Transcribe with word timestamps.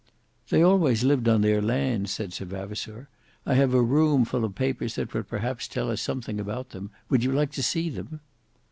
"They 0.49 0.63
always 0.63 1.03
lived 1.03 1.27
on 1.29 1.41
their 1.41 1.61
lands," 1.61 2.09
said 2.09 2.33
Sir 2.33 2.45
Vavasour. 2.45 3.07
"I 3.45 3.53
have 3.53 3.75
a 3.75 3.83
room 3.83 4.25
full 4.25 4.43
of 4.43 4.55
papers 4.55 4.95
that 4.95 5.13
would 5.13 5.27
perhaps 5.29 5.67
tell 5.67 5.91
us 5.91 6.01
something 6.01 6.39
about 6.39 6.69
them. 6.71 6.89
Would 7.09 7.23
you 7.23 7.31
like 7.31 7.51
to 7.51 7.61
see 7.61 7.87
them?" 7.91 8.19